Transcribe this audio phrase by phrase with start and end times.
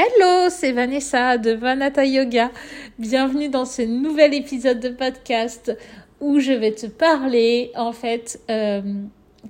[0.00, 2.52] Hello, c'est Vanessa de Vanata Yoga.
[3.00, 5.76] Bienvenue dans ce nouvel épisode de podcast
[6.20, 8.80] où je vais te parler en fait euh,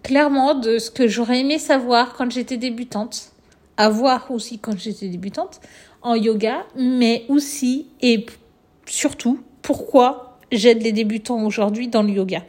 [0.02, 3.32] clairement de ce que j'aurais aimé savoir quand j'étais débutante,
[3.76, 5.60] avoir aussi quand j'étais débutante
[6.00, 8.24] en yoga, mais aussi et
[8.86, 12.42] surtout pourquoi j'aide les débutants aujourd'hui dans le yoga.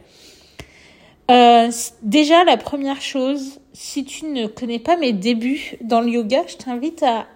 [1.30, 1.70] Euh,
[2.00, 6.56] déjà, la première chose, si tu ne connais pas mes débuts dans le yoga, je
[6.56, 7.26] t'invite à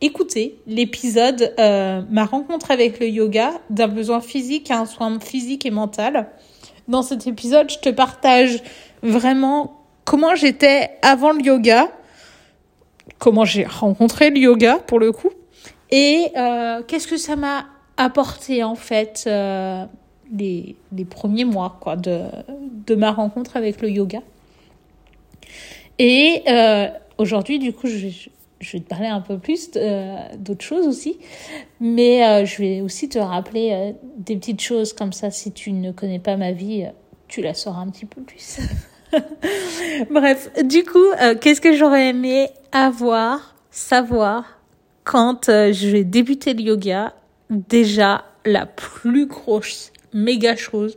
[0.00, 5.66] écouter l'épisode euh, Ma rencontre avec le yoga, d'un besoin physique à un soin physique
[5.66, 6.28] et mental.
[6.86, 8.62] Dans cet épisode, je te partage
[9.02, 11.88] vraiment comment j'étais avant le yoga,
[13.18, 15.30] comment j'ai rencontré le yoga pour le coup,
[15.90, 19.84] et euh, qu'est-ce que ça m'a apporté en fait euh,
[20.32, 22.22] les, les premiers mois quoi, de,
[22.86, 24.20] de ma rencontre avec le yoga.
[25.98, 26.88] Et euh,
[27.18, 28.28] aujourd'hui, du coup, je,
[28.60, 31.18] je vais te parler un peu plus euh, d'autres choses aussi,
[31.80, 35.30] mais euh, je vais aussi te rappeler euh, des petites choses comme ça.
[35.30, 36.86] Si tu ne connais pas ma vie,
[37.28, 38.60] tu la sauras un petit peu plus.
[40.10, 41.06] Bref, du coup,
[41.40, 44.60] qu'est-ce que j'aurais aimé avoir, savoir
[45.04, 47.14] quand j'ai débuté le yoga?
[47.48, 50.94] Déjà, la plus grosse, méga chose,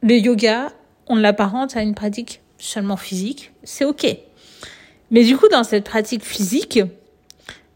[0.00, 0.72] le yoga,
[1.06, 4.06] on l'apparente à une pratique seulement physique, c'est ok
[5.10, 6.80] mais du coup, dans cette pratique physique,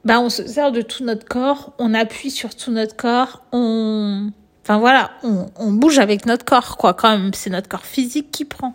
[0.05, 4.31] bah, on se sert de tout notre corps, on appuie sur tout notre corps, on,
[4.65, 7.33] enfin voilà, on, on bouge avec notre corps, quoi, quand même.
[7.35, 8.75] C'est notre corps physique qui prend.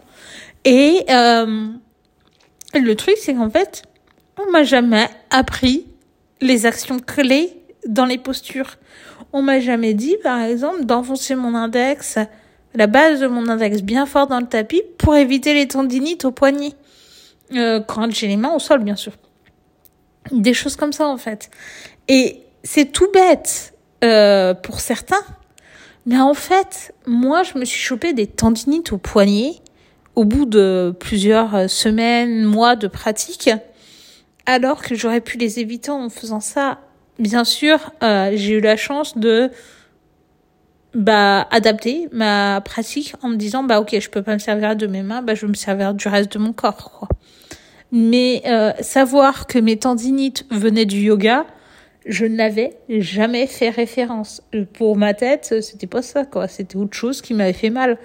[0.65, 1.67] Et euh,
[2.73, 3.83] le truc, c'est qu'en fait,
[4.39, 5.85] on m'a jamais appris
[6.41, 7.53] les actions clés
[7.87, 8.77] dans les postures.
[9.33, 12.17] On m'a jamais dit, par exemple, d'enfoncer mon index,
[12.73, 16.31] la base de mon index bien fort dans le tapis pour éviter les tendinites au
[16.31, 16.73] poignet.
[17.53, 19.13] Euh, quand j'ai les mains au sol, bien sûr.
[20.31, 21.49] Des choses comme ça, en fait.
[22.07, 23.73] Et c'est tout bête
[24.03, 25.23] euh, pour certains.
[26.05, 29.55] Mais en fait, moi, je me suis chopé des tendinites au poignet
[30.15, 33.51] au bout de plusieurs semaines, mois de pratique,
[34.47, 36.79] alors que j'aurais pu les éviter en faisant ça.
[37.19, 39.51] Bien sûr, euh, j'ai eu la chance de
[40.95, 44.87] bah adapter ma pratique en me disant bah ok je peux pas me servir de
[44.87, 47.07] mes mains bah je vais me servir du reste de mon corps quoi
[47.91, 51.45] mais euh, savoir que mes tendinites venaient du yoga,
[52.05, 54.41] je n'avais jamais fait référence.
[54.73, 56.47] Pour ma tête, c'était pas ça, quoi.
[56.47, 57.97] C'était autre chose qui m'avait fait mal.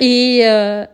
[0.00, 0.86] Et euh,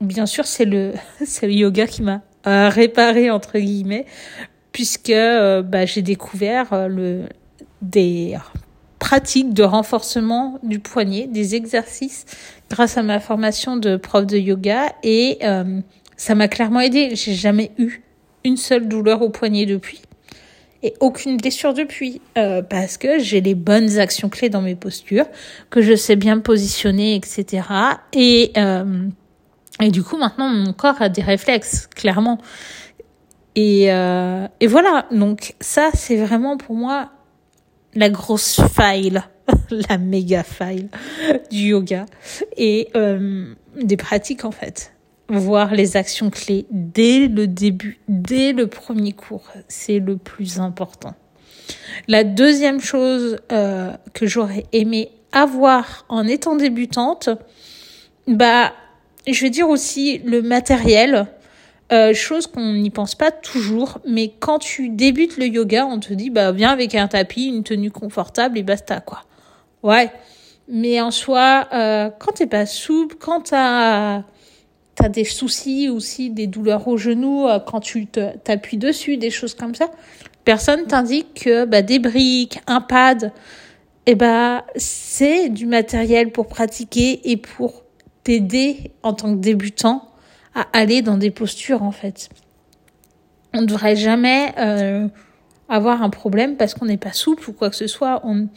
[0.00, 0.92] bien sûr, c'est le,
[1.24, 4.06] c'est le yoga qui m'a euh, réparé entre guillemets,
[4.72, 7.22] puisque euh, bah, j'ai découvert euh, le
[7.82, 8.36] des
[8.98, 12.24] pratiques de renforcement du poignet, des exercices
[12.70, 15.38] grâce à ma formation de prof de yoga et
[16.18, 17.14] ça m'a clairement aidé.
[17.14, 18.02] J'ai jamais eu
[18.44, 20.02] une seule douleur au poignet depuis
[20.82, 25.26] et aucune blessure depuis euh, parce que j'ai les bonnes actions clés dans mes postures,
[25.70, 27.66] que je sais bien me positionner, etc.
[28.12, 29.08] Et euh,
[29.80, 32.38] et du coup maintenant mon corps a des réflexes clairement.
[33.56, 37.10] Et euh, et voilà donc ça c'est vraiment pour moi
[37.94, 39.20] la grosse faille,
[39.88, 40.88] la méga faille
[41.50, 42.06] du yoga
[42.56, 43.52] et euh,
[43.82, 44.92] des pratiques en fait
[45.28, 49.48] voir les actions clés dès le début, dès le premier cours.
[49.68, 51.14] C'est le plus important.
[52.06, 57.28] La deuxième chose euh, que j'aurais aimé avoir en étant débutante,
[58.26, 58.72] bah,
[59.26, 61.26] je vais dire aussi le matériel,
[61.92, 66.12] euh, chose qu'on n'y pense pas toujours, mais quand tu débutes le yoga, on te
[66.12, 69.22] dit bah viens avec un tapis, une tenue confortable et basta quoi.
[69.82, 70.10] Ouais,
[70.68, 74.22] mais en soi, euh, quand t'es pas souple, quand t'as
[74.98, 79.54] t'as des soucis aussi, des douleurs au genou euh, quand tu t'appuies dessus, des choses
[79.54, 79.90] comme ça,
[80.44, 83.32] personne t'indique que bah, des briques, un pad,
[84.06, 87.84] eh ben, c'est du matériel pour pratiquer et pour
[88.24, 90.08] t'aider en tant que débutant
[90.54, 92.28] à aller dans des postures en fait.
[93.54, 95.06] On ne devrait jamais euh,
[95.68, 98.20] avoir un problème parce qu'on n'est pas souple ou quoi que ce soit.
[98.24, 98.48] On,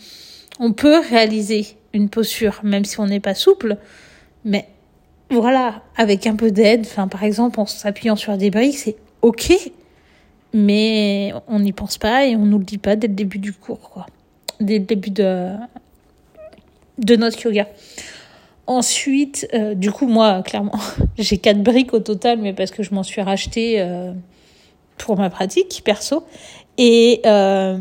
[0.59, 3.77] on peut réaliser une posture même si on n'est pas souple,
[4.44, 4.67] mais
[5.39, 9.54] voilà, avec un peu d'aide, par exemple en s'appuyant sur des briques, c'est ok,
[10.54, 13.54] mais on n'y pense pas et on nous le dit pas dès le début du
[13.54, 14.06] cours, quoi,
[14.60, 15.51] dès le début de
[16.98, 17.68] de notre yoga.
[18.68, 20.74] Ensuite, euh, du coup moi clairement
[21.18, 24.13] j'ai quatre briques au total, mais parce que je m'en suis racheté euh,
[24.98, 26.25] pour ma pratique perso
[26.78, 27.78] et euh,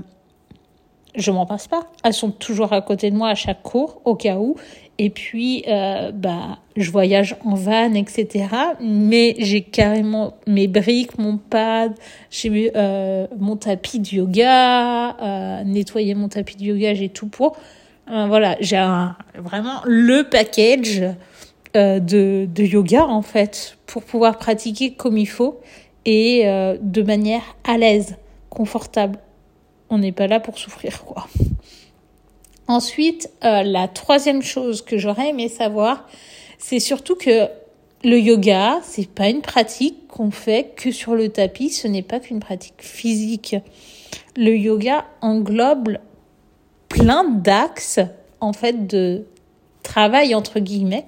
[1.17, 1.87] je m'en passe pas.
[2.05, 4.56] Elles sont toujours à côté de moi à chaque cours, au cas où.
[5.02, 8.49] Et puis, euh, bah, je voyage en van, etc.
[8.82, 11.94] Mais j'ai carrément mes briques, mon pad,
[12.31, 17.56] j'ai euh, mon tapis de yoga, euh, nettoyer mon tapis de yoga, j'ai tout pour.
[18.11, 18.76] Euh, voilà, j'ai
[19.38, 21.02] vraiment le package
[21.73, 25.62] de, de yoga en fait pour pouvoir pratiquer comme il faut
[26.05, 28.17] et de manière à l'aise,
[28.50, 29.19] confortable.
[29.88, 31.26] On n'est pas là pour souffrir quoi.
[32.70, 36.06] Ensuite, euh, la troisième chose que j'aurais aimé savoir,
[36.56, 37.49] c'est surtout que
[38.05, 42.20] le yoga, c'est pas une pratique qu'on fait que sur le tapis, ce n'est pas
[42.20, 43.56] qu'une pratique physique.
[44.37, 45.99] Le yoga englobe
[46.88, 47.99] plein d'axes
[48.38, 49.26] en fait de
[49.82, 51.06] travail entre guillemets.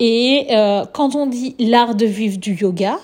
[0.00, 2.98] Et euh, quand on dit l'art de vivre du yoga,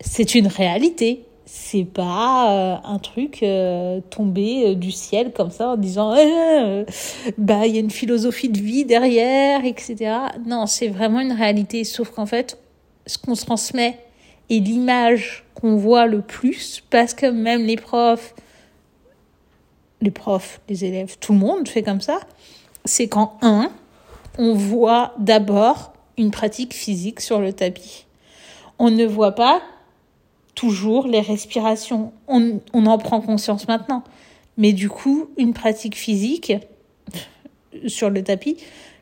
[0.00, 5.70] c'est une réalité c'est pas euh, un truc euh, tombé euh, du ciel comme ça
[5.70, 6.10] en disant
[7.38, 10.12] bah il y a une philosophie de vie derrière etc
[10.46, 11.82] non c'est vraiment une réalité.
[11.82, 12.56] Sauf qu'en fait
[13.04, 13.98] ce qu'on transmet
[14.48, 18.36] et l'image qu'on voit le plus parce que même les profs
[20.00, 22.20] les profs les élèves tout le monde fait comme ça
[22.84, 23.72] c'est qu'en un
[24.38, 28.06] on voit d'abord une pratique physique sur le tapis.
[28.78, 29.60] On ne voit pas
[30.60, 32.12] toujours les respirations.
[32.28, 34.04] On, en prend conscience maintenant.
[34.58, 36.52] Mais du coup, une pratique physique
[37.86, 38.58] sur le tapis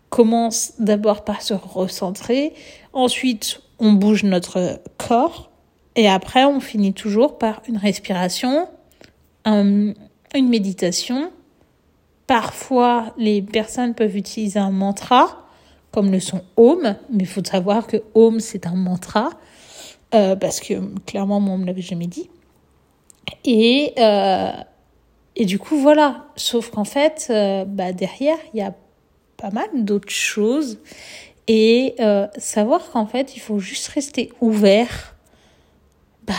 [0.08, 2.54] commence d'abord par se recentrer,
[2.92, 5.50] ensuite on bouge notre corps
[5.96, 8.68] et après on finit toujours par une respiration,
[9.44, 9.92] un,
[10.34, 11.30] une méditation.
[12.26, 15.44] Parfois, les personnes peuvent utiliser un mantra
[15.90, 19.30] comme le son Om, mais il faut savoir que Om c'est un mantra
[20.14, 20.74] euh, parce que
[21.04, 22.30] clairement, moi, on me l'avait jamais dit.
[23.44, 24.52] Et, euh,
[25.36, 26.26] et du coup, voilà.
[26.36, 28.74] Sauf qu'en fait, euh, bah, derrière, il y a
[29.36, 30.78] pas mal d'autres choses.
[31.50, 31.96] Et
[32.36, 35.16] savoir qu'en fait, il faut juste rester ouvert,
[36.26, 36.34] bah,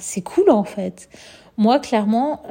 [0.00, 1.08] c'est cool en fait.
[1.56, 2.42] Moi, clairement,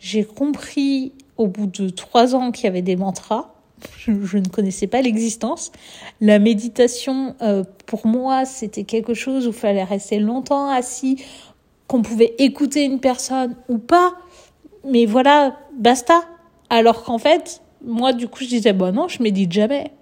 [0.00, 3.53] j'ai compris au bout de trois ans qu'il y avait des mantras
[3.98, 5.72] je, ne connaissais pas l'existence.
[6.20, 11.22] La méditation, euh, pour moi, c'était quelque chose où il fallait rester longtemps assis,
[11.86, 14.14] qu'on pouvait écouter une personne ou pas.
[14.84, 16.22] Mais voilà, basta.
[16.70, 19.92] Alors qu'en fait, moi, du coup, je disais, bon, non, je médite jamais.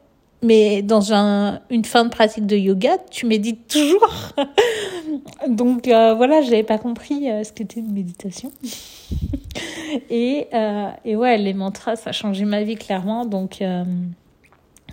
[0.43, 4.33] Mais dans un, une fin de pratique de yoga, tu médites toujours.
[5.49, 8.53] Donc euh, voilà, j'avais pas compris euh, ce qu'était une méditation.
[10.11, 13.25] et, euh, et ouais, les mantras, ça a changé ma vie clairement.
[13.25, 13.63] Donc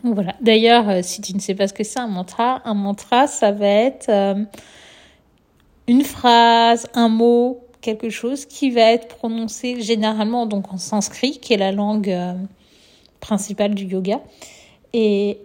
[0.04, 0.34] voilà.
[0.42, 3.68] D'ailleurs, si tu ne sais pas ce que c'est un mantra, un mantra, ça va
[3.68, 4.10] être
[5.88, 11.54] une phrase, un mot, quelque chose qui va être prononcé généralement donc en sanskrit, qui
[11.54, 12.16] est la langue
[13.20, 14.22] principale du yoga.
[14.94, 15.40] Et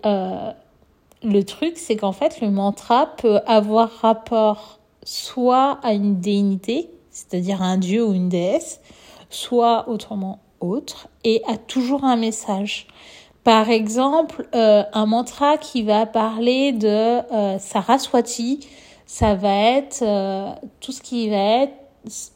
[1.25, 7.63] le truc, c'est qu'en fait, le mantra peut avoir rapport soit à une déité, c'est-à-dire
[7.63, 8.81] un dieu ou une déesse,
[9.31, 12.87] soit autrement autre, et a toujours un message.
[13.43, 18.67] Par exemple, euh, un mantra qui va parler de euh, Saraswati,
[19.07, 20.51] ça va être euh,
[20.81, 21.75] tout ce qui va être,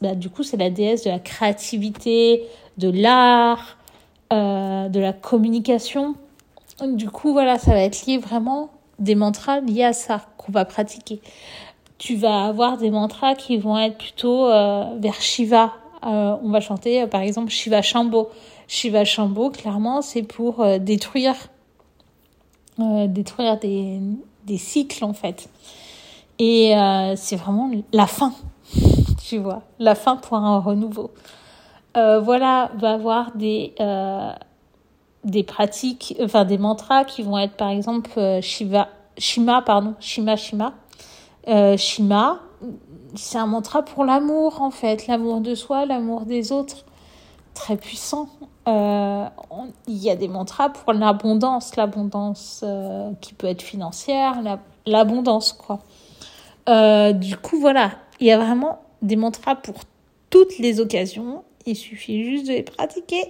[0.01, 2.43] bah, du coup, c'est la déesse de la créativité,
[2.77, 3.77] de l'art,
[4.31, 6.15] euh, de la communication.
[6.81, 8.69] Du coup, voilà, ça va être lié vraiment
[8.99, 11.21] des mantras liés à ça qu'on va pratiquer.
[11.97, 15.73] Tu vas avoir des mantras qui vont être plutôt euh, vers Shiva.
[16.05, 18.29] Euh, on va chanter euh, par exemple Shiva Shambho.
[18.67, 21.33] Shiva Shambho, clairement, c'est pour détruire,
[22.77, 23.99] détruire des,
[24.45, 25.49] des cycles en fait.
[26.37, 26.75] Et
[27.15, 28.31] c'est vraiment la fin,
[29.27, 31.09] tu vois, la fin pour un renouveau.
[31.95, 33.73] voilà, va avoir des
[35.23, 40.35] des pratiques, enfin des mantras qui vont être par exemple euh, Shiva, Shima, pardon, Shima
[40.35, 40.73] Shima.
[41.47, 42.39] Euh, Shima,
[43.15, 46.85] c'est un mantra pour l'amour en fait, l'amour de soi, l'amour des autres,
[47.53, 48.29] très puissant.
[48.67, 49.25] Euh,
[49.87, 52.63] il y a des mantras pour l'abondance, l'abondance
[53.21, 54.35] qui peut être financière,
[54.85, 55.79] l'abondance quoi.
[57.13, 59.75] Du coup voilà, il y a vraiment des mantras pour
[60.29, 61.43] toutes les occasions.
[61.69, 63.25] Il suffit juste de les pratiquer.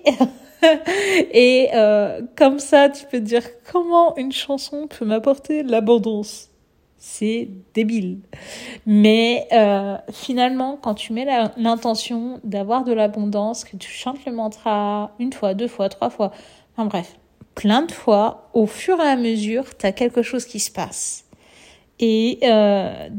[1.34, 6.50] et euh, comme ça, tu peux te dire comment une chanson peut m'apporter l'abondance.
[6.98, 8.20] C'est débile.
[8.86, 11.26] Mais euh, finalement, quand tu mets
[11.58, 16.32] l'intention d'avoir de l'abondance, que tu chantes le mantra une fois, deux fois, trois fois,
[16.78, 17.18] enfin bref,
[17.56, 21.26] plein de fois, au fur et à mesure, tu as quelque chose qui se passe.
[22.00, 23.10] Et euh,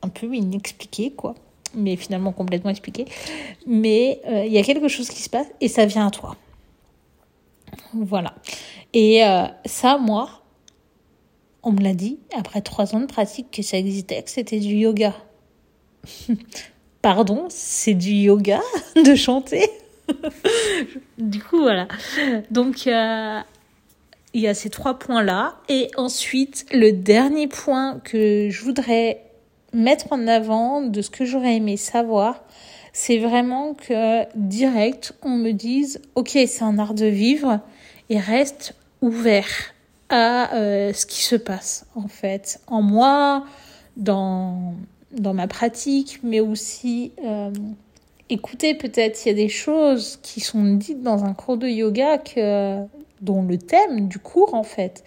[0.00, 1.34] un peu inexpliqué, quoi.
[1.74, 3.04] Mais finalement complètement expliqué.
[3.66, 6.36] Mais il euh, y a quelque chose qui se passe et ça vient à toi.
[7.94, 8.34] Voilà.
[8.92, 10.42] Et euh, ça, moi,
[11.62, 14.74] on me l'a dit, après trois ans de pratique, que ça existait, que c'était du
[14.74, 15.14] yoga.
[17.02, 18.60] Pardon, c'est du yoga
[18.96, 19.70] de chanter?
[21.18, 21.86] Du coup, voilà.
[22.50, 23.40] Donc, euh,
[24.34, 25.56] il y a ces trois points-là.
[25.68, 29.22] Et ensuite, le dernier point que je voudrais
[29.72, 32.44] mettre en avant de ce que j'aurais aimé savoir,
[32.92, 37.60] c'est vraiment que direct, on me dise, ok, c'est un art de vivre
[38.08, 39.46] et reste ouvert
[40.08, 43.44] à euh, ce qui se passe en fait en moi,
[43.96, 44.74] dans,
[45.12, 47.50] dans ma pratique, mais aussi euh,
[48.28, 52.18] écouter peut-être il y a des choses qui sont dites dans un cours de yoga
[52.18, 52.84] que,
[53.20, 55.04] dont le thème du cours en fait.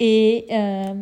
[0.00, 0.94] Et euh,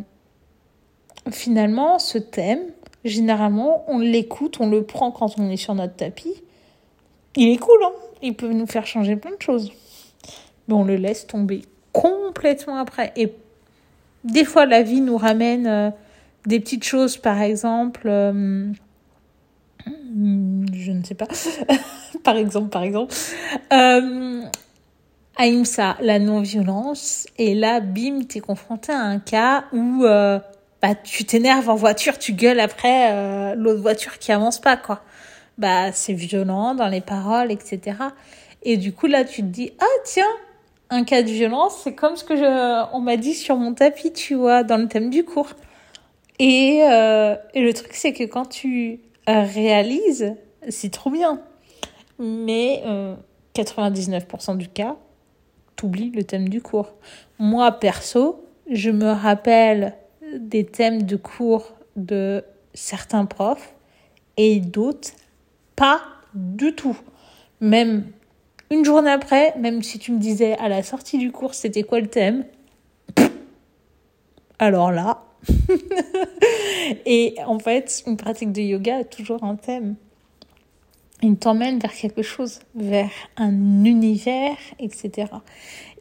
[1.31, 2.63] finalement, ce thème,
[3.05, 6.43] généralement, on l'écoute, on le prend quand on est sur notre tapis.
[7.35, 7.91] Il est cool, hein
[8.23, 9.71] il peut nous faire changer plein de choses.
[10.67, 13.11] Mais on le laisse tomber complètement après.
[13.15, 13.33] Et
[14.23, 15.89] des fois, la vie nous ramène euh,
[16.47, 18.71] des petites choses, par exemple, euh,
[19.85, 21.27] je ne sais pas,
[22.23, 23.13] par exemple, par exemple,
[23.73, 24.41] euh,
[25.35, 30.39] Aïmsa, la non-violence, et là, bim, t'es confronté à un cas où euh,
[30.83, 35.01] bah, tu t'énerves en voiture, tu gueules après l'autre voiture qui avance pas, quoi.
[35.57, 37.97] Bah, c'est violent dans les paroles, etc.
[38.63, 40.27] Et du coup, là, tu te dis, ah tiens,
[40.89, 44.11] un cas de violence, c'est comme ce que je, on m'a dit sur mon tapis,
[44.11, 45.53] tu vois, dans le thème du cours.
[46.39, 50.35] Et, euh, et le truc, c'est que quand tu réalises,
[50.69, 51.41] c'est trop bien.
[52.19, 53.15] Mais euh,
[53.55, 54.97] 99% du cas,
[55.75, 56.93] t'oublies le thème du cours.
[57.39, 59.95] Moi, perso, je me rappelle
[60.37, 63.73] des thèmes de cours de certains profs
[64.37, 65.11] et d'autres
[65.75, 66.01] pas
[66.33, 66.97] du tout.
[67.61, 68.05] Même
[68.71, 71.99] une journée après, même si tu me disais à la sortie du cours c'était quoi
[71.99, 72.45] le thème,
[74.59, 75.23] alors là.
[77.05, 79.95] et en fait, une pratique de yoga a toujours un thème.
[81.23, 85.27] Il t'emmène vers quelque chose, vers un univers, etc.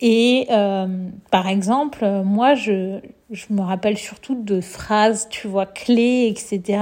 [0.01, 2.99] Et euh, par exemple, moi, je,
[3.31, 6.81] je me rappelle surtout de phrases, tu vois, clés, etc.,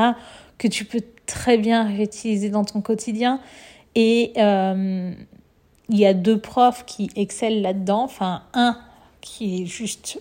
[0.57, 3.41] que tu peux très bien réutiliser dans ton quotidien.
[3.95, 5.13] Et euh,
[5.91, 8.05] il y a deux profs qui excellent là-dedans.
[8.05, 8.79] Enfin, un
[9.21, 10.21] qui est juste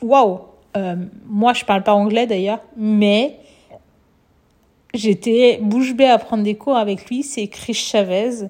[0.00, 0.40] waouh.
[0.76, 0.96] Euh,
[1.26, 3.38] moi, je parle pas anglais d'ailleurs, mais
[4.98, 7.22] j'étais bouche bée à prendre des cours avec lui.
[7.22, 8.48] C'est Chris Chavez,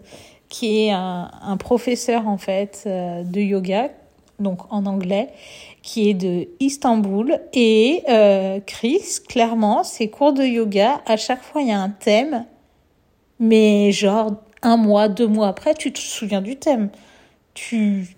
[0.49, 3.91] qui est un, professeur en fait euh, de yoga,
[4.39, 5.29] donc en anglais,
[5.83, 7.39] qui est de Istanbul.
[7.53, 11.91] Et euh, Chris, clairement, ses cours de yoga, à chaque fois, il y a un
[11.91, 12.47] thème,
[13.39, 16.91] mais genre un mois, deux mois après, tu te souviens du thème.
[17.55, 18.17] Tu,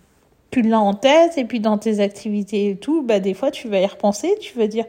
[0.57, 3.81] l'as en tête et puis dans tes activités et tout, bah, des fois, tu vas
[3.81, 4.85] y repenser, tu vas dire,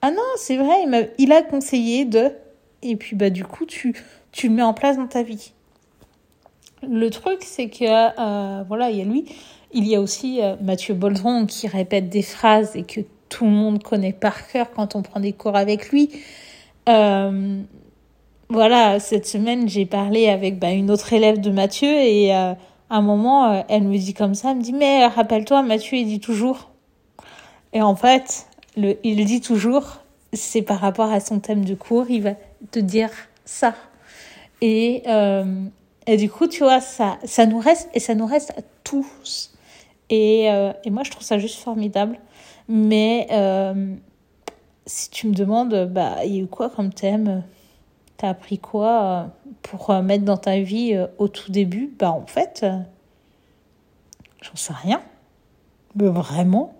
[0.00, 2.32] ah non, c'est vrai, il a conseillé de,
[2.82, 3.94] et puis, bah, du coup, tu,
[4.32, 5.52] tu le mets en place dans ta vie.
[6.82, 9.26] Le truc, c'est que, euh, voilà, il y a lui.
[9.72, 13.50] Il y a aussi euh, Mathieu Boldron qui répète des phrases et que tout le
[13.50, 16.10] monde connaît par cœur quand on prend des cours avec lui.
[16.88, 17.62] Euh,
[18.50, 22.52] voilà, cette semaine, j'ai parlé avec bah, une autre élève de Mathieu et euh,
[22.90, 25.96] à un moment, euh, elle me dit comme ça, elle me dit, mais rappelle-toi, Mathieu,
[25.96, 26.70] il dit toujours.
[27.72, 28.46] Et en fait,
[28.76, 30.00] le, il dit toujours,
[30.34, 32.32] c'est par rapport à son thème de cours, il va
[32.70, 33.10] te dire
[33.44, 33.74] ça.
[34.60, 35.64] Et, euh,
[36.06, 39.52] et du coup, tu vois, ça, ça nous reste, et ça nous reste à tous.
[40.08, 42.18] Et, euh, et moi, je trouve ça juste formidable.
[42.68, 43.94] Mais euh,
[44.86, 47.42] si tu me demandes, bah, il y a eu quoi comme thème?
[48.16, 49.30] T'as appris quoi
[49.62, 51.92] pour mettre dans ta vie au tout début?
[51.98, 52.64] Bah en fait,
[54.40, 55.02] j'en sais rien.
[55.96, 56.72] Mais vraiment,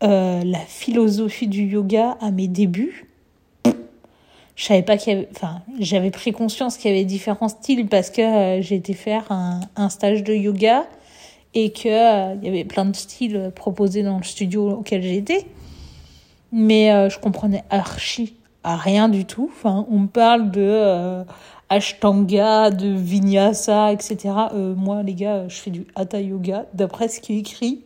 [0.00, 3.09] la philosophie du yoga à mes débuts,
[4.60, 7.86] je savais pas qu'il y avait, enfin, j'avais pris conscience qu'il y avait différents styles
[7.86, 10.84] parce que j'ai été faire un, stage de yoga
[11.54, 15.46] et que il y avait plein de styles proposés dans le studio auquel j'étais.
[16.52, 19.50] Mais je comprenais archi à rien du tout.
[19.50, 21.24] Enfin, on me parle de euh,
[21.70, 24.18] Ashtanga, de Vinyasa, etc.
[24.52, 26.66] Euh, moi, les gars, je fais du Hatha Yoga.
[26.74, 27.80] D'après ce qui est écrit,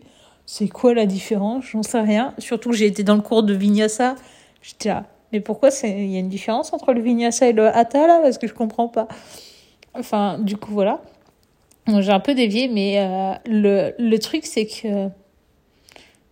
[0.44, 1.66] c'est quoi la différence?
[1.66, 2.34] J'en sais rien.
[2.38, 4.16] Surtout que j'ai été dans le cours de Vinyasa.
[4.60, 5.04] J'étais là.
[5.34, 8.20] Mais pourquoi il y a une différence entre le Vinyasa et le Hatha là?
[8.22, 9.08] Parce que je comprends pas.
[9.92, 11.02] Enfin, du coup, voilà.
[11.88, 15.08] J'ai un peu dévié, mais euh, le, le truc, c'est que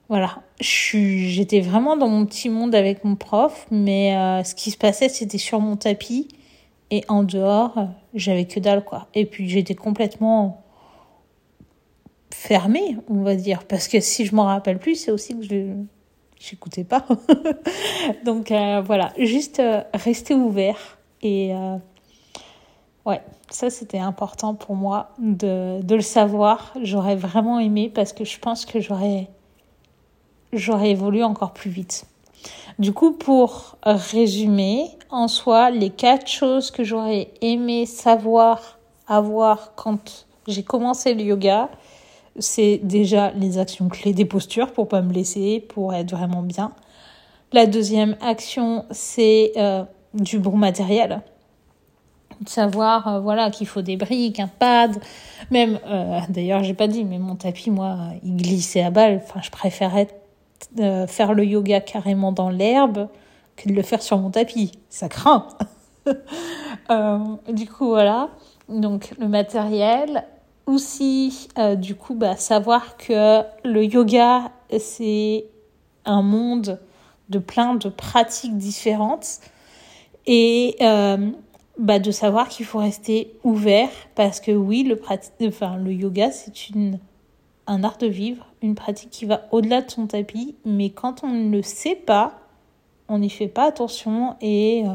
[0.09, 4.77] voilà, j'étais vraiment dans mon petit monde avec mon prof, mais euh, ce qui se
[4.77, 6.29] passait, c'était sur mon tapis
[6.93, 9.09] et en dehors, j'avais que dalle quoi.
[9.15, 10.63] Et puis j'étais complètement
[12.31, 15.75] fermée, on va dire, parce que si je m'en rappelle plus, c'est aussi que je
[16.43, 17.07] j'écoutais pas.
[18.25, 21.53] Donc euh, voilà, juste euh, rester ouvert et
[23.07, 26.75] ouais, ça c'était important pour moi de, de le savoir.
[26.83, 29.29] J'aurais vraiment aimé parce que je pense que j'aurais
[30.53, 32.07] j'aurais évolué encore plus vite.
[32.81, 40.27] Du coup, pour résumer, en soi, les quatre choses que j'aurais aimé savoir, avoir quand
[40.49, 41.71] j'ai commencé le yoga,
[42.39, 46.73] c'est déjà les actions clés des postures pour pas me blesser, pour être vraiment bien.
[47.53, 49.85] La deuxième action, c'est euh,
[50.15, 51.21] du bon matériel.
[52.47, 54.97] Savoir euh, voilà qu'il faut des briques, un pad,
[55.51, 59.21] même euh, d'ailleurs j'ai pas dit mais mon tapis moi il glissait à balle.
[59.23, 60.09] Enfin je préférais
[61.07, 63.09] faire le yoga carrément dans l'herbe
[63.57, 64.73] que de le faire sur mon tapis.
[64.89, 65.49] Ça craint.
[67.49, 68.31] du coup voilà
[68.69, 70.25] donc le matériel,
[70.66, 75.47] aussi, euh, du coup, bah, savoir que le yoga, c'est
[76.04, 76.81] un monde
[77.28, 79.40] de plein de pratiques différentes
[80.26, 81.31] et euh,
[81.78, 85.00] bah, de savoir qu'il faut rester ouvert parce que oui, le,
[85.40, 86.99] le yoga, c'est une,
[87.66, 91.28] un art de vivre, une pratique qui va au-delà de son tapis, mais quand on
[91.28, 92.38] ne le sait pas,
[93.09, 94.95] on n'y fait pas attention et, euh,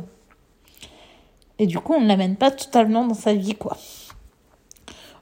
[1.60, 3.78] et du coup, on ne l'amène pas totalement dans sa vie, quoi.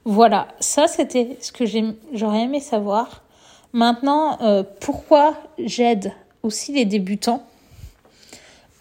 [0.08, 1.64] Voilà, ça c'était ce que
[2.12, 3.24] j'aurais aimé savoir.
[3.72, 6.12] Maintenant, euh, pourquoi j'aide
[6.44, 7.42] aussi les débutants?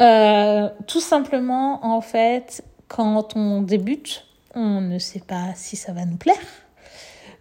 [0.03, 6.05] Euh, Tout simplement, en fait, quand on débute, on ne sait pas si ça va
[6.05, 6.37] nous plaire.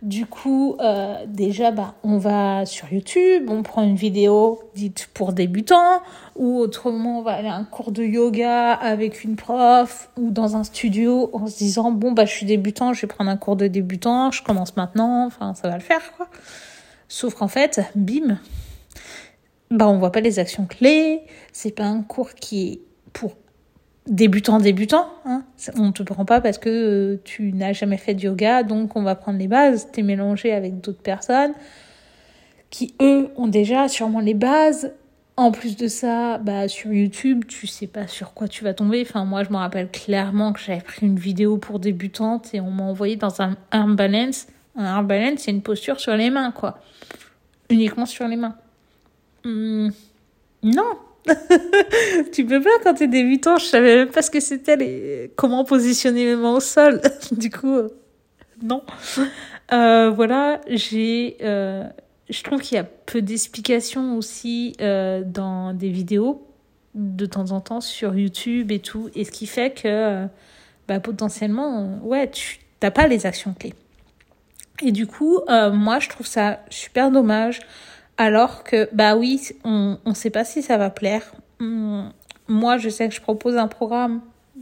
[0.04, 5.32] Du coup, euh, déjà, bah, on va sur YouTube, on prend une vidéo dite pour
[5.32, 6.02] débutants,
[6.36, 10.56] ou autrement, on va aller à un cours de yoga avec une prof, ou dans
[10.56, 13.56] un studio en se disant, bon, bah, je suis débutant, je vais prendre un cours
[13.56, 16.28] de débutant, je commence maintenant, enfin, ça va le faire, quoi.
[17.08, 18.38] Sauf qu'en fait, bim,
[19.70, 22.80] bah, on voit pas les actions clés, c'est pas un cours qui est
[23.14, 23.36] pour
[24.06, 25.44] débutant débutant hein.
[25.76, 29.02] on te prend pas parce que euh, tu n'as jamais fait de yoga donc on
[29.02, 29.88] va prendre les bases.
[29.92, 31.52] T'es mélangé avec d'autres personnes
[32.70, 34.92] qui eux ont déjà sûrement les bases.
[35.36, 39.02] En plus de ça bah sur YouTube tu sais pas sur quoi tu vas tomber.
[39.02, 42.70] Enfin moi je me rappelle clairement que j'avais pris une vidéo pour débutantes et on
[42.70, 46.52] m'a envoyé dans un arm balance un arm balance c'est une posture sur les mains
[46.52, 46.78] quoi.
[47.70, 48.54] Uniquement sur les mains.
[49.44, 49.90] Hum,
[50.62, 50.92] non
[52.32, 55.32] tu peux pas quand t'es débutant, je savais même pas ce que c'était, les...
[55.36, 57.00] comment positionner mes mains au sol.
[57.32, 57.88] du coup, euh,
[58.62, 58.82] non.
[59.72, 61.84] Euh, voilà, j'ai, euh,
[62.28, 66.46] je trouve qu'il y a peu d'explications aussi dans des vidéos
[66.94, 70.26] de temps en temps sur YouTube et tout, et ce qui fait que,
[70.86, 73.74] bah, potentiellement, ouais, tu t'as pas les actions clés.
[74.82, 77.60] Et du coup, moi, je trouve ça super dommage
[78.16, 81.34] alors que, bah oui, on ne sait pas si ça va plaire.
[81.60, 82.12] Hum,
[82.48, 84.20] moi, je sais que je propose un programme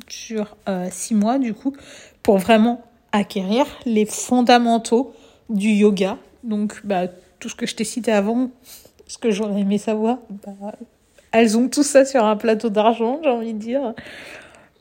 [0.09, 1.75] sur euh, six mois, du coup,
[2.23, 5.13] pour vraiment acquérir les fondamentaux
[5.49, 6.19] du yoga.
[6.45, 7.09] Donc, bah,
[7.41, 8.51] tout ce que je t'ai cité avant,
[9.07, 10.73] ce que j'aurais aimé savoir, bah,
[11.33, 13.95] elles ont tout ça sur un plateau d'argent, j'ai envie de dire.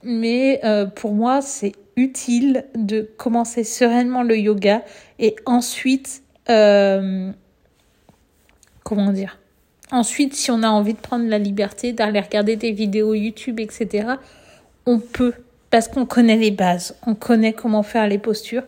[0.03, 4.83] Mais euh, pour moi, c'est utile de commencer sereinement le yoga
[5.19, 7.31] et ensuite euh,
[8.83, 9.37] comment dire
[9.91, 14.07] Ensuite, si on a envie de prendre la liberté d'aller regarder des vidéos YouTube, etc.,
[14.85, 15.33] on peut,
[15.69, 18.63] parce qu'on connaît les bases, on connaît comment faire les postures,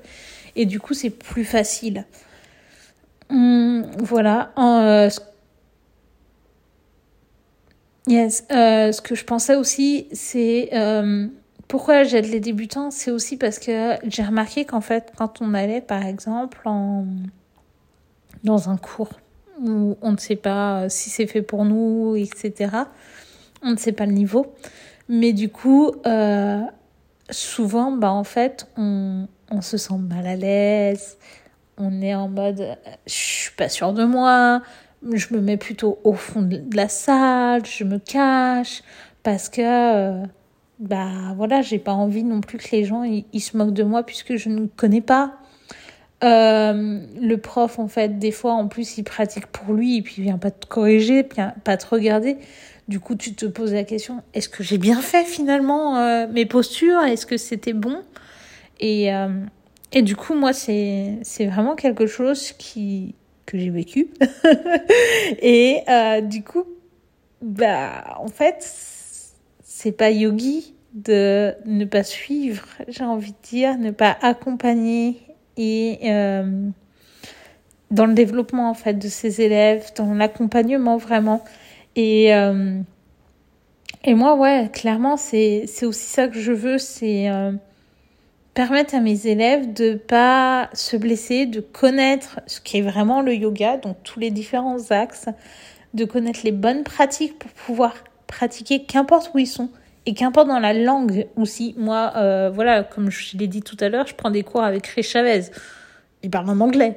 [0.58, 2.06] et du coup, c'est plus facile.
[3.30, 4.52] Hum, voilà.
[4.58, 5.10] Euh,
[8.08, 8.46] yes.
[8.52, 11.28] Euh, ce que je pensais aussi, c'est euh,
[11.70, 15.82] pourquoi j'aide les débutants, c'est aussi parce que j'ai remarqué qu'en fait, quand on allait,
[15.82, 16.62] par exemple,
[18.44, 19.10] dans un cours
[19.64, 22.72] où on ne sait pas si c'est fait pour nous, etc.
[23.62, 24.54] On ne sait pas le niveau.
[25.10, 26.60] Mais du coup, euh,
[27.30, 31.18] souvent, bah, en fait, on, on se sent mal à l'aise.
[31.78, 34.62] On est en mode, je suis pas sûre de moi.
[35.12, 37.66] Je me mets plutôt au fond de la salle.
[37.66, 38.84] Je me cache
[39.24, 40.26] parce que, euh,
[40.80, 44.04] bah voilà, j'ai pas envie non plus que les gens ils se moquent de moi
[44.04, 45.38] puisque je ne connais pas.
[46.24, 50.16] Euh, le prof, en fait, des fois, en plus, il pratique pour lui et puis
[50.20, 52.38] il vient pas te corriger, pas te regarder.
[52.88, 56.46] Du coup, tu te poses la question est-ce que j'ai bien fait finalement euh, mes
[56.46, 57.02] postures?
[57.02, 58.02] Est-ce que c'était bon?
[58.80, 59.30] Et, euh,
[59.92, 64.08] et du coup, moi, c'est vraiment quelque chose qui que j'ai vécu.
[65.42, 65.82] et
[66.24, 66.64] du coup,
[67.42, 68.66] bah, en fait,
[69.64, 75.20] c'est pas yogi de ne pas suivre, j'ai envie de dire, ne pas accompagner
[75.58, 76.70] et euh,
[77.92, 81.44] dans le développement en fait de ses élèves, dans l'accompagnement vraiment.
[81.96, 82.80] Et, euh,
[84.04, 87.52] et moi, ouais, clairement, c'est, aussi ça que je veux, c'est euh,
[88.54, 93.36] permettre à mes élèves de pas se blesser, de connaître ce qui est vraiment le
[93.36, 95.30] yoga, donc tous les différents axes,
[95.94, 97.94] de connaître les bonnes pratiques pour pouvoir
[98.26, 99.70] pratiquer qu'importe où ils sont
[100.06, 101.76] et qu'importe dans la langue aussi.
[101.78, 104.88] Moi, euh, voilà, comme je l'ai dit tout à l'heure, je prends des cours avec
[104.88, 105.44] Ray Chavez.
[106.24, 106.96] Il parle en anglais.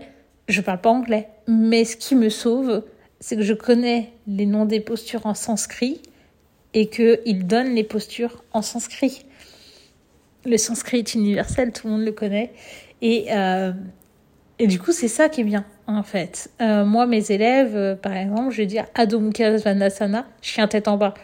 [0.48, 1.28] Je parle pas anglais.
[1.46, 2.82] Mais ce qui me sauve,
[3.20, 6.00] c'est que je connais les noms des postures en sanskrit
[6.74, 9.24] et qu'il donne les postures en sanskrit.
[10.44, 12.52] Le sanskrit est universel, tout le monde le connaît.
[13.02, 13.72] Et, euh,
[14.58, 16.50] et du coup, c'est ça qui est bien, en fait.
[16.60, 20.96] Euh, moi, mes élèves, par exemple, je vais dire Adho Mukha Svanasana, chien tête en
[20.96, 21.14] bas.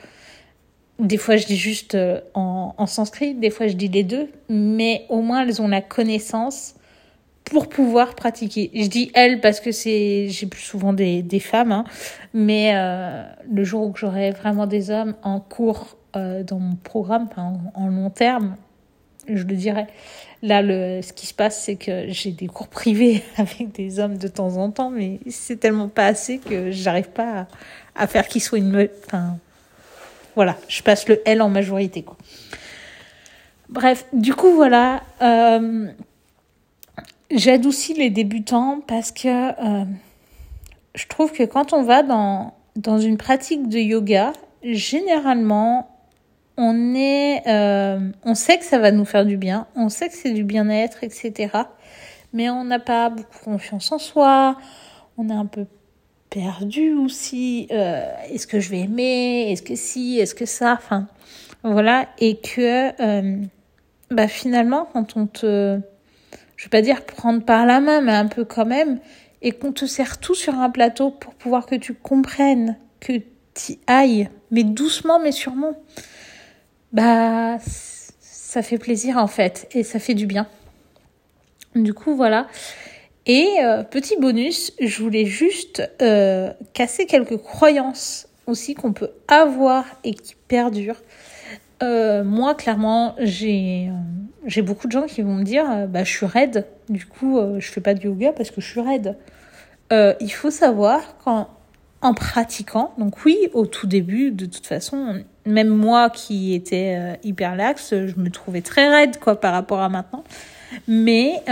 [1.03, 5.05] Des fois, je dis juste euh, en, sanskrit, des fois, je dis les deux, mais
[5.09, 6.77] au moins, elles ont la connaissance
[7.43, 8.71] pour pouvoir pratiquer.
[8.73, 11.85] Je dis elles parce que c'est j'ai plus souvent des, des femmes, hein,
[12.35, 17.29] mais euh, le jour où j'aurai vraiment des hommes en cours euh, dans mon programme,
[17.75, 18.55] en, long terme,
[19.27, 19.89] je le dirai.
[20.41, 24.19] Là, le, ce qui se passe, c'est que j'ai des cours privés avec des hommes
[24.19, 27.41] de temps en temps, mais c'est tellement pas assez que j'arrive pas
[27.97, 28.89] à, à faire qu'ils soient une...
[29.05, 29.37] Enfin,
[30.35, 32.05] voilà, je passe le L en majorité.
[33.69, 35.03] Bref, du coup, voilà.
[35.21, 35.89] Euh,
[37.67, 39.85] aussi les débutants parce que euh,
[40.95, 45.89] je trouve que quand on va dans, une pratique de yoga, généralement,
[46.59, 50.33] on euh, on sait que ça va nous faire du bien, on sait que c'est
[50.33, 51.49] du bien-être, etc.
[52.35, 54.57] Mais on n'a pas beaucoup confiance en soi,
[55.17, 55.67] on est un peu
[56.33, 57.69] perdu aussi.
[57.71, 61.07] Euh, est-ce que je vais aimer Est-ce que si Est-ce que ça Enfin,
[61.63, 62.09] voilà.
[62.19, 63.37] Et que, euh,
[64.11, 65.81] bah finalement, quand on te
[66.63, 69.01] je vais pas dire prendre par la main, mais un peu quand même,
[69.43, 73.15] et qu'on te sert tout sur un plateau pour pouvoir que tu comprennes, que
[73.55, 75.73] tu ailles, mais doucement, mais sûrement,
[76.93, 77.59] bah,
[78.21, 80.47] ça fait plaisir en fait, et ça fait du bien.
[81.75, 82.47] Du coup, voilà.
[83.27, 89.85] Et euh, petit bonus, je voulais juste euh, casser quelques croyances aussi qu'on peut avoir
[90.03, 91.01] et qui perdurent.
[91.83, 93.93] Euh, moi, clairement, j'ai
[94.63, 97.81] beaucoup de gens qui vont me dire bah, je suis raide, du coup, je fais
[97.81, 99.17] pas de yoga parce que je suis raide.
[99.91, 101.49] Il faut savoir qu'en
[102.01, 107.55] en pratiquant, donc oui, au tout début, de toute façon, même moi qui étais hyper
[107.55, 110.25] laxe, je me trouvais très raide quoi par rapport à maintenant.
[110.89, 111.43] Mais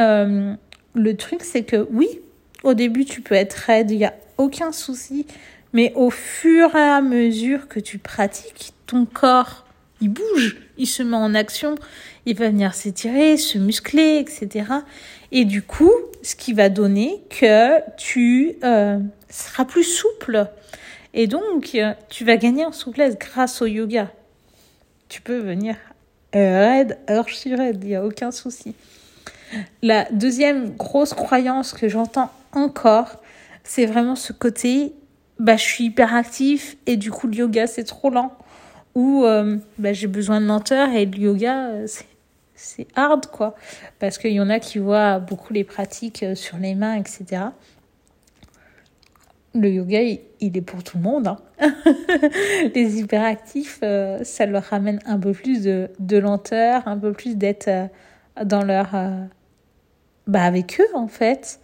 [0.94, 2.20] le truc, c'est que oui,
[2.62, 5.26] au début, tu peux être raide, il y a aucun souci.
[5.72, 9.64] Mais au fur et à mesure que tu pratiques, ton corps
[10.00, 11.74] il bouge, il se met en action,
[12.26, 14.64] il va venir s'étirer, se muscler, etc.
[15.30, 18.98] Et du coup, ce qui va donner que tu euh,
[19.28, 20.46] seras plus souple.
[21.12, 21.76] Et donc,
[22.08, 24.10] tu vas gagner en souplesse grâce au yoga.
[25.08, 25.76] Tu peux venir
[26.32, 28.74] raide, alors je suis raide, il n'y a aucun souci.
[29.82, 33.20] La deuxième grosse croyance que j'entends encore,
[33.64, 34.94] c'est vraiment ce côté,
[35.38, 38.36] bah, je suis hyper actif et du coup le yoga c'est trop lent
[38.94, 41.70] où euh, bah, j'ai besoin de lenteur et le yoga,
[42.54, 43.54] c'est hard, quoi.
[43.98, 47.44] Parce qu'il y en a qui voient beaucoup les pratiques euh, sur les mains, etc.
[49.54, 51.28] Le yoga, il, est pour tout le monde.
[51.28, 51.38] Hein.
[52.74, 57.68] les hyperactifs, euh, ça leur ramène un peu plus de, lenteur, un peu plus d'être
[58.44, 58.90] dans leur...
[60.28, 61.60] Euh, bah, avec eux, en fait.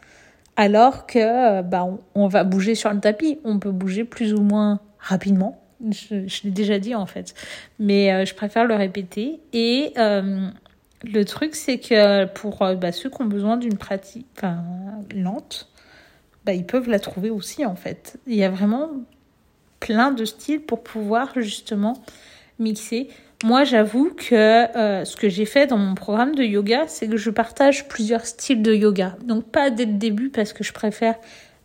[0.56, 3.38] Alors que bah, on, va bouger sur le tapis.
[3.44, 7.34] On peut bouger plus ou moins rapidement je, l'ai déjà dit en fait,
[7.78, 9.40] mais euh, je préfère le répéter.
[9.52, 10.48] Et euh,
[11.04, 14.42] le truc, c'est que pour euh, bah, ceux qui ont besoin d'une pratique
[15.14, 15.68] lente,
[16.44, 18.18] bah, ils peuvent la trouver aussi en fait.
[18.26, 18.90] Il y a vraiment
[19.80, 22.02] plein de styles pour pouvoir justement
[22.58, 23.08] mixer.
[23.44, 27.18] Moi, j'avoue que euh, ce que j'ai fait dans mon programme de yoga, c'est que
[27.18, 29.16] je partage plusieurs styles de yoga.
[29.24, 31.16] Donc pas dès le début parce que je préfère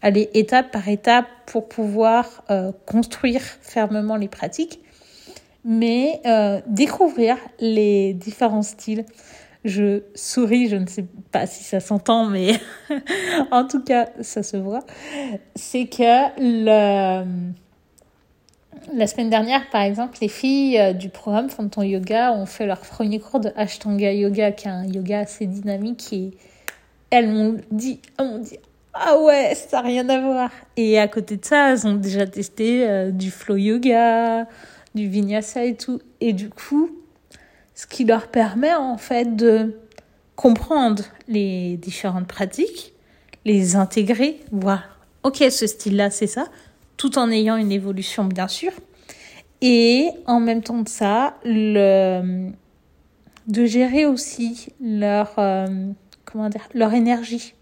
[0.01, 4.81] aller étape par étape pour pouvoir euh, construire fermement les pratiques,
[5.63, 9.05] mais euh, découvrir les différents styles.
[9.63, 12.59] Je souris, je ne sais pas si ça s'entend, mais
[13.51, 14.83] en tout cas, ça se voit.
[15.55, 17.23] C'est que le...
[18.93, 22.79] la semaine dernière, par exemple, les filles euh, du programme Font Yoga ont fait leur
[22.79, 26.31] premier cours de Ashtanga Yoga, qui est un yoga assez dynamique et
[27.09, 28.57] elles m'ont dit, m'ont dit,
[28.93, 30.51] ah ouais, ça n'a rien à voir.
[30.77, 34.47] Et à côté de ça, elles ont déjà testé euh, du flow yoga,
[34.95, 36.01] du vinyasa et tout.
[36.19, 36.89] Et du coup,
[37.75, 39.77] ce qui leur permet en fait de
[40.35, 42.93] comprendre les différentes pratiques,
[43.45, 46.47] les intégrer, voir, ok, ce style-là, c'est ça.
[47.01, 48.71] Tout en ayant une évolution bien sûr.
[49.61, 52.51] Et en même temps de ça, le,
[53.47, 55.65] de gérer aussi leur, euh,
[56.25, 57.55] comment dire, leur énergie.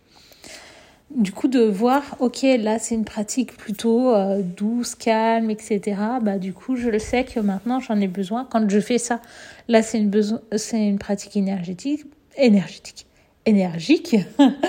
[1.15, 5.95] Du coup, de voir, ok, là c'est une pratique plutôt euh, douce, calme, etc.
[6.21, 9.21] Bah, du coup, je le sais que maintenant j'en ai besoin quand je fais ça.
[9.69, 10.11] Là, c'est une,
[10.57, 13.07] c'est une pratique énergétique, énergétique,
[13.45, 14.17] énergique.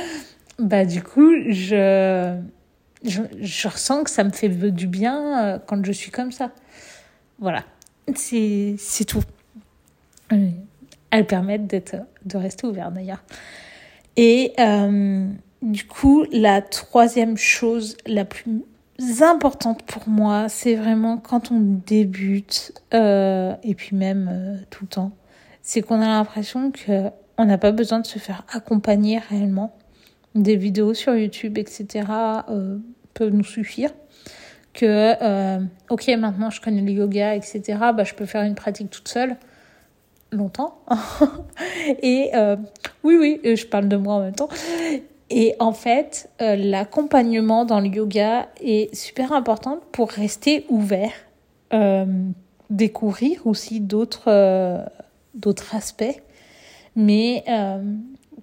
[0.60, 2.38] bah, du coup, je,
[3.04, 6.50] je, ressens que ça me fait du bien euh, quand je suis comme ça.
[7.38, 7.64] Voilà,
[8.14, 9.22] c'est tout.
[11.10, 13.22] Elles permettent de rester ouvertes d'ailleurs.
[14.16, 15.26] Et euh,
[15.62, 18.62] du coup, la troisième chose la plus
[19.22, 24.88] importante pour moi, c'est vraiment quand on débute, euh, et puis même euh, tout le
[24.88, 25.12] temps,
[25.62, 27.08] c'est qu'on a l'impression que
[27.38, 29.74] on n'a pas besoin de se faire accompagner réellement.
[30.34, 32.06] Des vidéos sur YouTube, etc.,
[32.48, 32.78] euh,
[33.14, 33.90] peuvent nous suffire.
[34.72, 37.62] Que, euh, ok, maintenant je connais le yoga, etc.,
[37.94, 39.36] bah, je peux faire une pratique toute seule
[40.30, 40.78] longtemps.
[42.02, 42.54] et euh,
[43.02, 44.48] oui, oui, je parle de moi en même temps.
[45.30, 51.12] Et en fait, l'accompagnement dans le yoga est super important pour rester ouvert,
[52.68, 54.80] découvrir aussi d'autres
[55.34, 56.20] d'autres aspects,
[56.96, 57.44] mais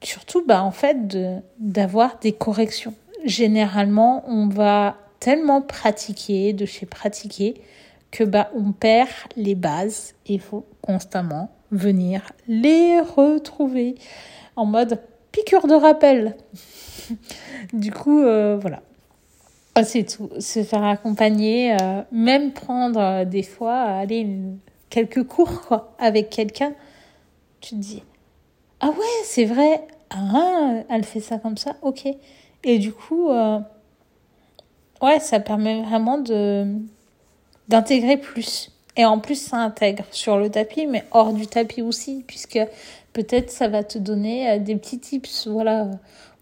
[0.03, 2.93] surtout, bah en fait, de d'avoir des corrections.
[3.25, 7.61] Généralement, on va tellement pratiquer, de chez pratiquer,
[8.11, 10.13] que bah on perd les bases.
[10.25, 13.95] Il faut constamment venir les retrouver
[14.55, 14.99] en mode
[15.31, 16.35] piqûre de rappel.
[17.73, 18.81] du coup, euh, voilà.
[19.75, 20.29] Ah, c'est tout.
[20.39, 24.27] Se faire accompagner, euh, même prendre euh, des fois, aller
[24.89, 26.73] quelques cours avec quelqu'un.
[27.61, 28.03] Tu te dis,
[28.81, 29.81] ah ouais, c'est vrai.
[30.09, 32.07] Ah, elle fait ça comme ça, ok.
[32.63, 33.29] Et du coup,
[35.01, 36.65] ouais, ça permet vraiment de
[37.67, 38.71] d'intégrer plus.
[38.95, 42.59] Et en plus, ça intègre sur le tapis, mais hors du tapis aussi, puisque
[43.13, 45.47] peut-être ça va te donner euh, des petits tips.
[45.47, 45.87] Voilà.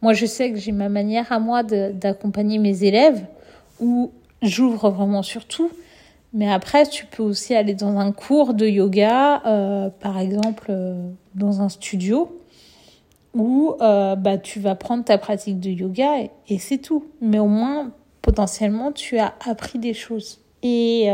[0.01, 3.25] Moi, je sais que j'ai ma manière à moi d'accompagner mes élèves,
[3.79, 5.69] où j'ouvre vraiment sur tout.
[6.35, 11.09] Mais après, tu peux aussi aller dans un cours de yoga, euh, par exemple, euh,
[11.33, 12.41] dans un studio,
[13.33, 17.05] où euh, bah, tu vas prendre ta pratique de yoga et, c'est tout.
[17.21, 20.41] Mais au moins, potentiellement, tu as appris des choses.
[20.61, 21.09] Et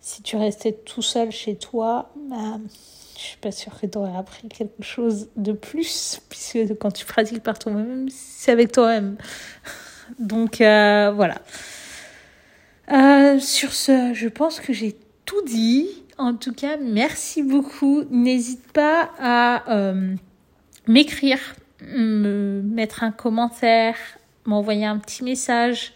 [0.00, 2.58] si tu restais tout seul chez toi, bah,
[3.16, 7.06] je suis pas sûre que tu aurais appris quelque chose de plus, puisque quand tu
[7.06, 9.16] pratiques par toi-même, c'est avec toi-même.
[10.18, 11.36] Donc voilà.
[12.92, 15.88] Euh, sur ce, je pense que j'ai tout dit.
[16.18, 18.04] En tout cas, merci beaucoup.
[18.10, 20.14] N'hésite pas à euh,
[20.86, 21.38] m'écrire,
[21.82, 23.96] me mettre un commentaire,
[24.44, 25.92] m'envoyer un petit message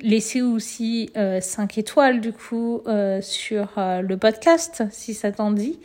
[0.00, 5.50] laisser aussi euh, 5 étoiles du coup euh, sur euh, le podcast si ça t'en
[5.50, 5.78] dit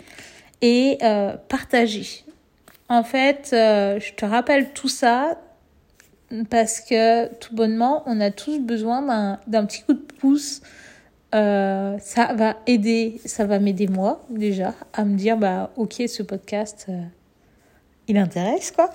[0.61, 2.23] et euh, partager.
[2.89, 5.37] En fait, euh, je te rappelle tout ça
[6.49, 10.61] parce que tout bonnement, on a tous besoin d'un petit coup de pouce.
[11.33, 16.23] Euh, ça va aider, ça va m'aider moi déjà à me dire bah ok ce
[16.23, 16.87] podcast
[18.09, 18.93] il intéresse quoi.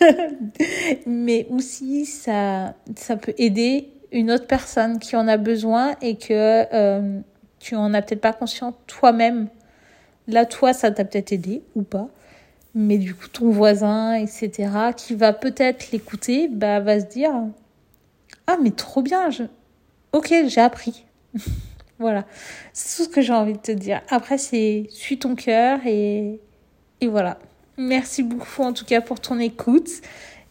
[1.06, 6.66] Mais aussi ça ça peut aider une autre personne qui en a besoin et que
[6.74, 7.20] euh,
[7.58, 9.48] tu en as peut-être pas conscient toi-même.
[10.26, 12.08] Là, toi, ça t'a peut-être aidé ou pas.
[12.74, 17.32] Mais du coup, ton voisin, etc., qui va peut-être l'écouter, bah, va se dire
[18.46, 19.44] Ah, mais trop bien, je...
[20.12, 21.04] ok, j'ai appris.
[21.98, 22.24] voilà,
[22.72, 24.02] c'est tout ce que j'ai envie de te dire.
[24.08, 26.40] Après, c'est suis ton cœur et,
[27.00, 27.38] et voilà.
[27.76, 29.88] Merci beaucoup en tout cas pour ton écoute.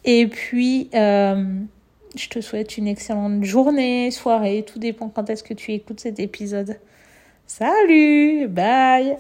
[0.03, 1.43] Et puis, euh,
[2.15, 6.19] je te souhaite une excellente journée, soirée, tout dépend quand est-ce que tu écoutes cet
[6.19, 6.77] épisode.
[7.45, 9.17] Salut, bye